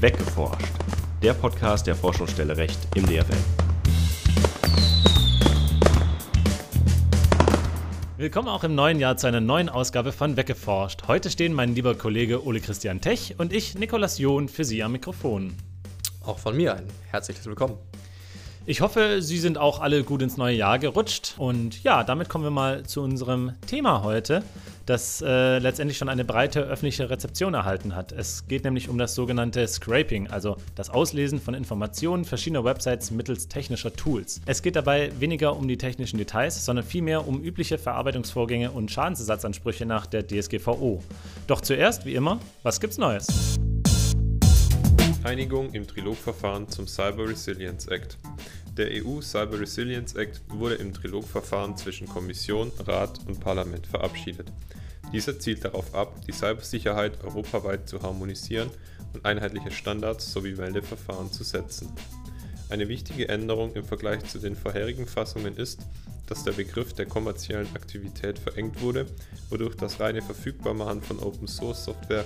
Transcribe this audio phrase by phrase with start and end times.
[0.00, 0.64] Weggeforscht,
[1.22, 3.36] der Podcast der Forschungsstelle Recht im DFL.
[8.16, 11.06] Willkommen auch im neuen Jahr zu einer neuen Ausgabe von Weggeforscht.
[11.06, 14.92] Heute stehen mein lieber Kollege Ole Christian Tech und ich, Nikolas John, für Sie am
[14.92, 15.52] Mikrofon.
[16.22, 17.76] Auch von mir ein herzliches Willkommen.
[18.66, 21.34] Ich hoffe, Sie sind auch alle gut ins neue Jahr gerutscht.
[21.38, 24.42] Und ja, damit kommen wir mal zu unserem Thema heute,
[24.84, 28.12] das äh, letztendlich schon eine breite öffentliche Rezeption erhalten hat.
[28.12, 33.48] Es geht nämlich um das sogenannte Scraping, also das Auslesen von Informationen verschiedener Websites mittels
[33.48, 34.42] technischer Tools.
[34.44, 39.86] Es geht dabei weniger um die technischen Details, sondern vielmehr um übliche Verarbeitungsvorgänge und Schadensersatzansprüche
[39.86, 41.02] nach der DSGVO.
[41.46, 43.58] Doch zuerst, wie immer, was gibt's Neues?
[45.22, 48.16] Einigung im Trilogverfahren zum Cyber Resilience Act.
[48.78, 54.50] Der EU Cyber Resilience Act wurde im Trilogverfahren zwischen Kommission, Rat und Parlament verabschiedet.
[55.12, 58.70] Dieser zielt darauf ab, die Cybersicherheit europaweit zu harmonisieren
[59.12, 61.92] und einheitliche Standards sowie Meldeverfahren zu setzen.
[62.70, 65.80] Eine wichtige Änderung im Vergleich zu den vorherigen Fassungen ist,
[66.30, 69.04] dass der Begriff der kommerziellen Aktivität verengt wurde,
[69.50, 72.24] wodurch das reine Verfügbarmachen von Open-Source-Software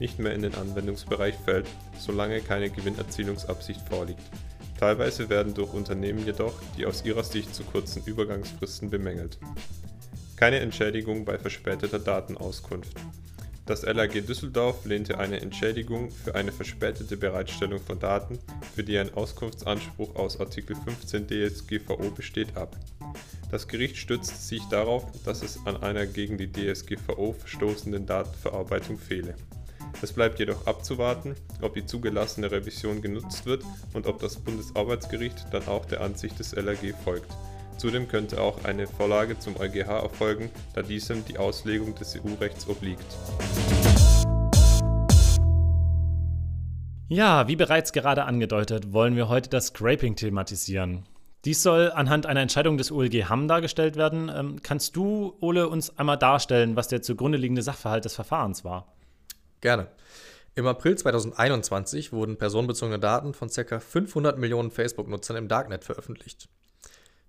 [0.00, 4.22] nicht mehr in den Anwendungsbereich fällt, solange keine Gewinnerzielungsabsicht vorliegt.
[4.80, 9.38] Teilweise werden durch Unternehmen jedoch die aus ihrer Sicht zu kurzen Übergangsfristen bemängelt.
[10.34, 12.96] Keine Entschädigung bei verspäteter Datenauskunft.
[13.66, 18.38] Das LAG Düsseldorf lehnte eine Entschädigung für eine verspätete Bereitstellung von Daten,
[18.74, 22.76] für die ein Auskunftsanspruch aus Artikel 15 DSGVO besteht, ab.
[23.52, 29.34] Das Gericht stützt sich darauf, dass es an einer gegen die DSGVO verstoßenden Datenverarbeitung fehle.
[30.00, 35.68] Es bleibt jedoch abzuwarten, ob die zugelassene Revision genutzt wird und ob das Bundesarbeitsgericht dann
[35.68, 37.30] auch der Ansicht des LAG folgt.
[37.76, 43.04] Zudem könnte auch eine Vorlage zum EuGH erfolgen, da diesem die Auslegung des EU-Rechts obliegt.
[47.08, 51.04] Ja, wie bereits gerade angedeutet, wollen wir heute das Scraping thematisieren.
[51.44, 54.30] Dies soll anhand einer Entscheidung des OLG Hamm dargestellt werden.
[54.32, 58.92] Ähm, kannst du, Ole, uns einmal darstellen, was der zugrunde liegende Sachverhalt des Verfahrens war?
[59.60, 59.88] Gerne.
[60.54, 63.80] Im April 2021 wurden personenbezogene Daten von ca.
[63.80, 66.48] 500 Millionen Facebook-Nutzern im Darknet veröffentlicht.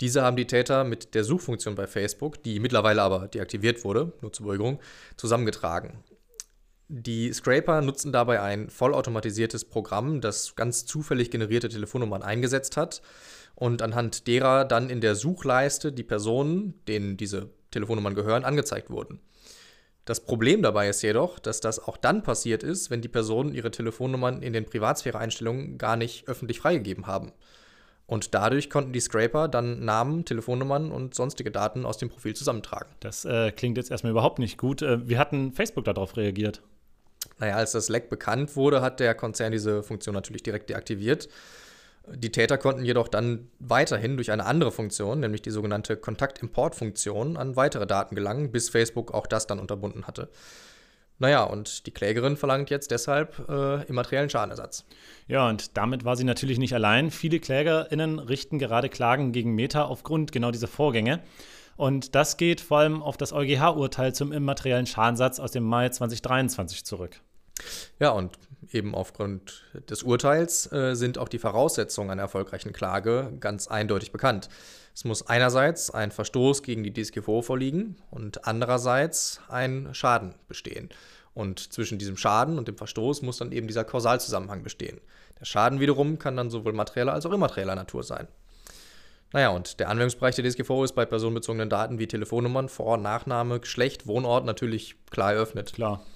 [0.00, 4.32] Diese haben die Täter mit der Suchfunktion bei Facebook, die mittlerweile aber deaktiviert wurde, nur
[4.32, 4.80] zur Beruhigung,
[5.16, 6.02] zusammengetragen.
[6.88, 13.00] Die Scraper nutzen dabei ein vollautomatisiertes Programm, das ganz zufällig generierte Telefonnummern eingesetzt hat
[13.54, 19.20] und anhand derer dann in der Suchleiste die Personen, denen diese Telefonnummern gehören, angezeigt wurden.
[20.04, 23.70] Das Problem dabei ist jedoch, dass das auch dann passiert ist, wenn die Personen ihre
[23.70, 27.32] Telefonnummern in den Privatsphäre-Einstellungen gar nicht öffentlich freigegeben haben.
[28.06, 32.90] Und dadurch konnten die Scraper dann Namen, Telefonnummern und sonstige Daten aus dem Profil zusammentragen.
[33.00, 34.82] Das äh, klingt jetzt erstmal überhaupt nicht gut.
[34.82, 36.60] Äh, wie hat denn Facebook darauf reagiert?
[37.38, 41.30] Naja, als das Leck bekannt wurde, hat der Konzern diese Funktion natürlich direkt deaktiviert.
[42.12, 47.56] Die Täter konnten jedoch dann weiterhin durch eine andere Funktion, nämlich die sogenannte Kontakt-Import-Funktion, an
[47.56, 50.28] weitere Daten gelangen, bis Facebook auch das dann unterbunden hatte.
[51.18, 54.84] Naja, und die Klägerin verlangt jetzt deshalb äh, immateriellen Schadenersatz.
[55.28, 57.10] Ja, und damit war sie natürlich nicht allein.
[57.10, 61.20] Viele KlägerInnen richten gerade Klagen gegen Meta aufgrund genau dieser Vorgänge.
[61.76, 66.84] Und das geht vor allem auf das EuGH-Urteil zum immateriellen Schadensatz aus dem Mai 2023
[66.84, 67.20] zurück.
[67.98, 68.38] Ja, und
[68.72, 74.48] eben aufgrund des Urteils äh, sind auch die Voraussetzungen einer erfolgreichen Klage ganz eindeutig bekannt.
[74.94, 80.88] Es muss einerseits ein Verstoß gegen die DSGVO vorliegen und andererseits ein Schaden bestehen.
[81.34, 85.00] Und zwischen diesem Schaden und dem Verstoß muss dann eben dieser Kausalzusammenhang bestehen.
[85.40, 88.28] Der Schaden wiederum kann dann sowohl materieller als auch immaterieller Natur sein.
[89.32, 93.58] Naja, und der Anwendungsbereich der DSGVO ist bei personenbezogenen Daten wie Telefonnummern, Vor- und Nachname,
[93.58, 95.72] Geschlecht, Wohnort natürlich klar eröffnet.
[95.72, 96.06] Klar.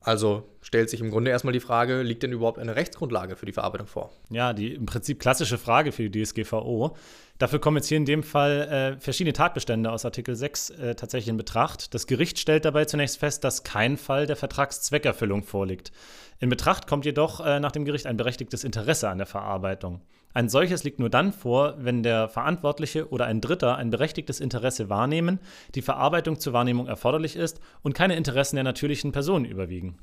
[0.00, 3.52] Also stellt sich im Grunde erstmal die Frage, liegt denn überhaupt eine Rechtsgrundlage für die
[3.52, 4.10] Verarbeitung vor?
[4.30, 6.96] Ja, die im Prinzip klassische Frage für die DSGVO.
[7.38, 11.28] Dafür kommen jetzt hier in dem Fall äh, verschiedene Tatbestände aus Artikel 6 äh, tatsächlich
[11.28, 11.94] in Betracht.
[11.94, 15.90] Das Gericht stellt dabei zunächst fest, dass kein Fall der Vertragszweckerfüllung vorliegt.
[16.38, 20.02] In Betracht kommt jedoch äh, nach dem Gericht ein berechtigtes Interesse an der Verarbeitung.
[20.32, 24.88] Ein solches liegt nur dann vor, wenn der Verantwortliche oder ein Dritter ein berechtigtes Interesse
[24.88, 25.40] wahrnehmen,
[25.74, 29.98] die Verarbeitung zur Wahrnehmung erforderlich ist und keine Interessen der natürlichen Personen überwiegen.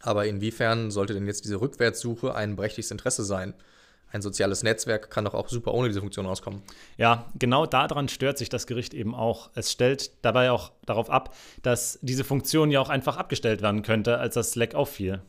[0.00, 3.54] Aber inwiefern sollte denn jetzt diese Rückwärtssuche ein berechtigtes Interesse sein?
[4.12, 6.62] Ein soziales Netzwerk kann doch auch super ohne diese Funktion auskommen.
[6.96, 9.50] Ja, genau daran stört sich das Gericht eben auch.
[9.54, 14.18] Es stellt dabei auch darauf ab, dass diese Funktion ja auch einfach abgestellt werden könnte,
[14.18, 15.22] als das Slack auffiel.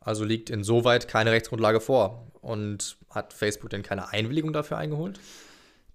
[0.00, 2.26] Also liegt insoweit keine Rechtsgrundlage vor.
[2.42, 5.18] Und hat Facebook denn keine Einwilligung dafür eingeholt?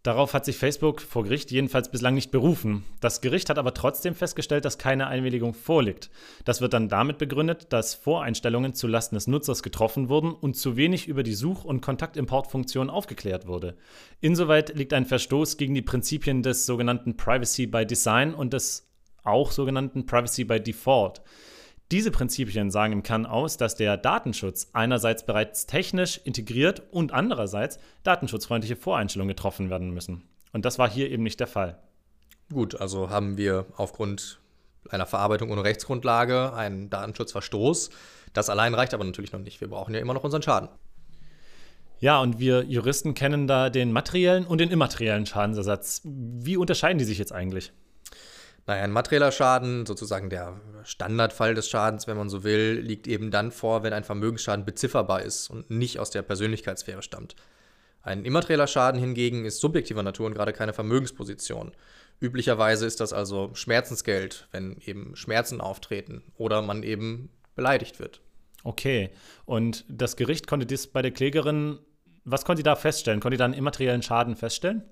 [0.03, 2.85] Darauf hat sich Facebook vor Gericht jedenfalls bislang nicht berufen.
[3.01, 6.09] Das Gericht hat aber trotzdem festgestellt, dass keine Einwilligung vorliegt.
[6.45, 11.09] Das wird dann damit begründet, dass Voreinstellungen zulasten des Nutzers getroffen wurden und zu wenig
[11.09, 13.75] über die Such- und Kontaktimportfunktion aufgeklärt wurde.
[14.21, 18.87] Insoweit liegt ein Verstoß gegen die Prinzipien des sogenannten Privacy by Design und des
[19.23, 21.21] auch sogenannten Privacy by Default.
[21.91, 27.79] Diese Prinzipien sagen im Kern aus, dass der Datenschutz einerseits bereits technisch integriert und andererseits
[28.03, 30.23] datenschutzfreundliche Voreinstellungen getroffen werden müssen.
[30.53, 31.79] Und das war hier eben nicht der Fall.
[32.53, 34.39] Gut, also haben wir aufgrund
[34.89, 37.89] einer Verarbeitung ohne Rechtsgrundlage einen Datenschutzverstoß.
[38.33, 39.59] Das allein reicht aber natürlich noch nicht.
[39.59, 40.69] Wir brauchen ja immer noch unseren Schaden.
[41.99, 46.01] Ja, und wir Juristen kennen da den materiellen und den immateriellen Schadensersatz.
[46.05, 47.73] Wie unterscheiden die sich jetzt eigentlich?
[48.69, 53.31] Naja, ein materieller Schaden, sozusagen der Standardfall des Schadens, wenn man so will, liegt eben
[53.31, 57.35] dann vor, wenn ein Vermögensschaden bezifferbar ist und nicht aus der Persönlichkeitssphäre stammt.
[58.03, 61.71] Ein immaterieller Schaden hingegen ist subjektiver Natur und gerade keine Vermögensposition.
[62.19, 68.21] Üblicherweise ist das also Schmerzensgeld, wenn eben Schmerzen auftreten oder man eben beleidigt wird.
[68.63, 69.09] Okay,
[69.45, 71.79] und das Gericht konnte dies bei der Klägerin,
[72.23, 73.19] was konnte sie da feststellen?
[73.19, 74.83] Konnte sie da einen immateriellen Schaden feststellen?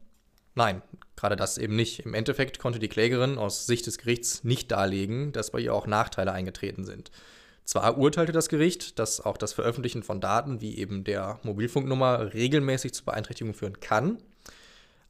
[0.57, 0.81] Nein,
[1.15, 1.99] gerade das eben nicht.
[1.99, 5.85] Im Endeffekt konnte die Klägerin aus Sicht des Gerichts nicht darlegen, dass bei ihr auch
[5.85, 7.11] Nachteile eingetreten sind.
[7.63, 12.91] Zwar urteilte das Gericht, dass auch das Veröffentlichen von Daten wie eben der Mobilfunknummer regelmäßig
[12.95, 14.17] zu Beeinträchtigungen führen kann,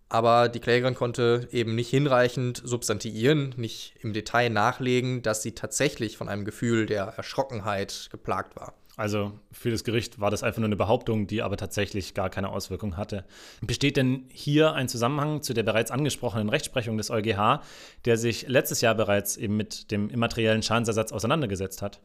[0.09, 6.17] aber die Klägerin konnte eben nicht hinreichend substantiieren, nicht im Detail nachlegen, dass sie tatsächlich
[6.17, 8.73] von einem Gefühl der Erschrockenheit geplagt war.
[8.97, 12.49] Also für das Gericht war das einfach nur eine Behauptung, die aber tatsächlich gar keine
[12.49, 13.25] Auswirkung hatte.
[13.61, 17.61] Besteht denn hier ein Zusammenhang zu der bereits angesprochenen Rechtsprechung des EuGH,
[18.05, 22.01] der sich letztes Jahr bereits eben mit dem immateriellen Schadensersatz auseinandergesetzt hat?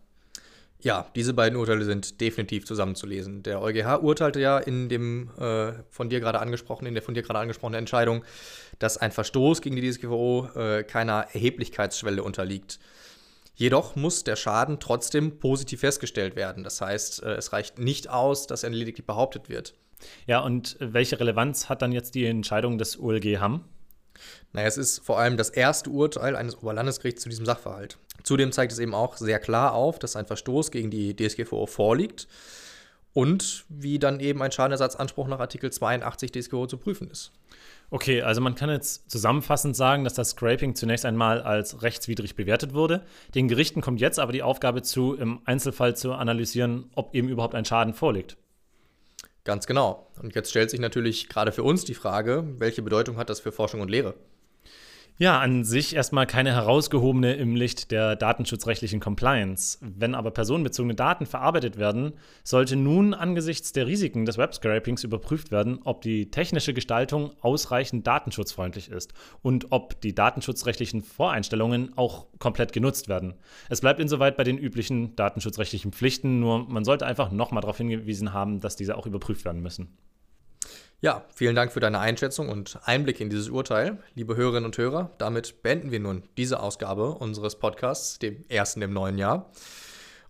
[0.80, 3.42] Ja, diese beiden Urteile sind definitiv zusammenzulesen.
[3.42, 7.22] Der EuGH urteilte ja in dem äh, von dir gerade angesprochenen, in der von dir
[7.22, 8.22] gerade angesprochenen Entscheidung,
[8.80, 12.80] dass ein Verstoß gegen die DSGVO äh, keiner Erheblichkeitsschwelle unterliegt.
[13.54, 16.64] Jedoch muss der Schaden trotzdem positiv festgestellt werden.
[16.64, 19.74] Das heißt, äh, es reicht nicht aus, dass er lediglich behauptet wird.
[20.26, 23.64] Ja, und welche Relevanz hat dann jetzt die Entscheidung des OLG Hamm?
[24.52, 27.98] Naja, es ist vor allem das erste Urteil eines Oberlandesgerichts zu diesem Sachverhalt.
[28.22, 32.28] Zudem zeigt es eben auch sehr klar auf, dass ein Verstoß gegen die DSGVO vorliegt
[33.14, 37.32] und wie dann eben ein Schadenersatzanspruch nach Artikel 82 DSGVO zu prüfen ist.
[37.90, 42.72] Okay, also man kann jetzt zusammenfassend sagen, dass das Scraping zunächst einmal als rechtswidrig bewertet
[42.72, 43.04] wurde.
[43.34, 47.54] Den Gerichten kommt jetzt aber die Aufgabe zu, im Einzelfall zu analysieren, ob eben überhaupt
[47.54, 48.38] ein Schaden vorliegt.
[49.44, 50.06] Ganz genau.
[50.22, 53.52] Und jetzt stellt sich natürlich gerade für uns die Frage, welche Bedeutung hat das für
[53.52, 54.14] Forschung und Lehre?
[55.18, 59.78] Ja, an sich erstmal keine herausgehobene im Licht der datenschutzrechtlichen Compliance.
[59.82, 62.14] Wenn aber personenbezogene Daten verarbeitet werden,
[62.44, 68.90] sollte nun angesichts der Risiken des Webscrapings überprüft werden, ob die technische Gestaltung ausreichend datenschutzfreundlich
[68.90, 69.12] ist
[69.42, 73.34] und ob die datenschutzrechtlichen Voreinstellungen auch komplett genutzt werden.
[73.68, 78.32] Es bleibt insoweit bei den üblichen datenschutzrechtlichen Pflichten, nur man sollte einfach nochmal darauf hingewiesen
[78.32, 79.96] haben, dass diese auch überprüft werden müssen.
[81.04, 85.10] Ja, vielen Dank für deine Einschätzung und Einblick in dieses Urteil, liebe Hörerinnen und Hörer.
[85.18, 89.50] Damit beenden wir nun diese Ausgabe unseres Podcasts, dem ersten im neuen Jahr.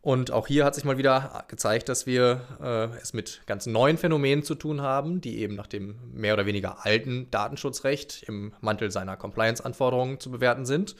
[0.01, 3.99] Und auch hier hat sich mal wieder gezeigt, dass wir äh, es mit ganz neuen
[3.99, 8.91] Phänomenen zu tun haben, die eben nach dem mehr oder weniger alten Datenschutzrecht im Mantel
[8.91, 10.97] seiner Compliance-Anforderungen zu bewerten sind.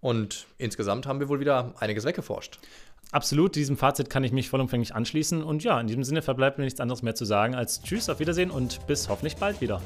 [0.00, 2.58] Und insgesamt haben wir wohl wieder einiges weggeforscht.
[3.10, 5.42] Absolut, diesem Fazit kann ich mich vollumfänglich anschließen.
[5.42, 8.20] Und ja, in diesem Sinne verbleibt mir nichts anderes mehr zu sagen als Tschüss, auf
[8.20, 9.80] Wiedersehen und bis hoffentlich bald wieder.